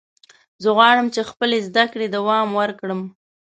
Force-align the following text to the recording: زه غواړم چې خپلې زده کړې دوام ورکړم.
زه 0.63 0.69
غواړم 0.77 1.07
چې 1.15 1.21
خپلې 1.29 1.57
زده 1.67 1.85
کړې 1.91 2.07
دوام 2.17 2.47
ورکړم. 2.59 3.01